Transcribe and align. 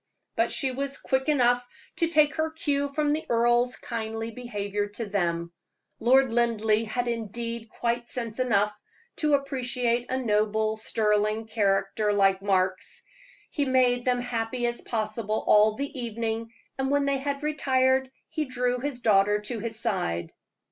But 0.35 0.49
she 0.51 0.71
was 0.71 0.97
quick 0.97 1.29
enough 1.29 1.63
to 1.97 2.07
take 2.07 2.33
her 2.37 2.49
cue 2.49 2.91
from 2.91 3.13
the 3.13 3.23
earl's 3.29 3.75
kindly 3.75 4.31
behavior 4.31 4.87
to 4.87 5.05
them. 5.05 5.51
Lord 5.99 6.31
Linleigh 6.31 6.85
had 6.87 7.07
indeed 7.07 7.69
quite 7.69 8.09
sense 8.09 8.39
enough 8.39 8.75
to 9.17 9.35
appreciate 9.35 10.09
a 10.09 10.17
noble, 10.17 10.75
sterling 10.75 11.45
character 11.45 12.11
like 12.13 12.41
Mark's. 12.41 13.03
He 13.51 13.65
made 13.65 14.03
them 14.03 14.21
happy 14.21 14.65
as 14.65 14.81
possible 14.81 15.43
all 15.45 15.75
the 15.75 15.99
evening, 15.99 16.51
and 16.79 16.89
when 16.89 17.05
they 17.05 17.19
had 17.19 17.43
retired 17.43 18.09
he 18.27 18.45
drew 18.45 18.79
his 18.79 19.01
daughter 19.01 19.37
to 19.41 19.59
his 19.59 19.79
side. 19.79 20.33